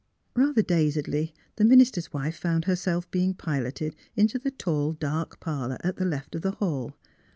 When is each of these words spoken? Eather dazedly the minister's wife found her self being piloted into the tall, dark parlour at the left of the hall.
Eather 0.35 0.65
dazedly 0.65 1.31
the 1.57 1.63
minister's 1.63 2.11
wife 2.11 2.35
found 2.35 2.65
her 2.65 2.75
self 2.75 3.11
being 3.11 3.35
piloted 3.35 3.95
into 4.15 4.39
the 4.39 4.49
tall, 4.49 4.93
dark 4.93 5.39
parlour 5.39 5.77
at 5.83 5.97
the 5.97 6.05
left 6.05 6.33
of 6.33 6.41
the 6.41 6.53
hall. 6.53 6.95